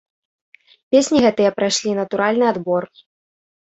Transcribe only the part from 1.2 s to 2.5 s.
гэтыя прайшлі натуральны